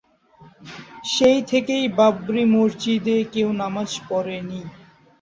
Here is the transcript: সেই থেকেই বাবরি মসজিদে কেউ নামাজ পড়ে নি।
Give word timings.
সেই 1.05 1.39
থেকেই 1.43 1.85
বাবরি 1.97 2.43
মসজিদে 2.53 3.17
কেউ 3.33 3.49
নামাজ 3.61 3.89
পড়ে 4.09 4.37
নি। 4.41 4.61